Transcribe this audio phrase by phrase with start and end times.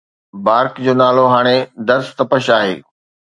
[0.45, 1.57] بارڪ جو نالو هاڻي
[1.87, 2.75] درس تپش آهي